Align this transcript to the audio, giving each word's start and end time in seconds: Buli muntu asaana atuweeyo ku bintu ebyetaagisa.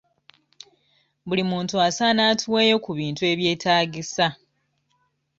Buli 1.27 1.43
muntu 1.51 1.73
asaana 1.87 2.21
atuweeyo 2.31 2.75
ku 2.85 2.91
bintu 2.99 3.21
ebyetaagisa. 3.31 4.27